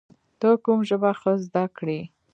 ته 0.39 0.49
کوم 0.63 0.79
ژبه 0.89 1.11
ښه 1.19 1.33
زده 1.45 1.63
کړې؟ 1.77 1.99